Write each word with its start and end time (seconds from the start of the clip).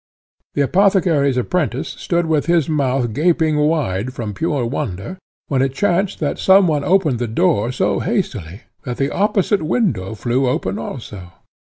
The 0.55 0.63
apothecary's 0.63 1.37
apprentice 1.37 1.89
stood 1.89 2.25
with 2.25 2.47
his 2.47 2.67
mouth 2.67 3.13
gaping 3.13 3.57
wide 3.57 4.13
from 4.15 4.33
pure 4.33 4.65
wonder, 4.65 5.19
when 5.47 5.61
it 5.61 5.75
chanced 5.75 6.17
that 6.21 6.39
some 6.39 6.65
one 6.65 6.83
opened 6.83 7.19
the 7.19 7.27
door 7.27 7.71
so 7.71 7.99
hastily, 7.99 8.61
that 8.83 8.97
the 8.97 9.11
opposite 9.13 9.61
window 9.61 10.15
flew 10.15 10.47
open 10.47 10.79
also. 10.79 11.33